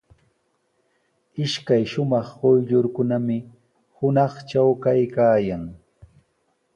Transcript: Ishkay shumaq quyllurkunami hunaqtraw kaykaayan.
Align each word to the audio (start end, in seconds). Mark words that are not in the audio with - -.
Ishkay 1.43 1.83
shumaq 1.91 2.27
quyllurkunami 2.39 3.37
hunaqtraw 3.95 4.69
kaykaayan. 4.83 5.63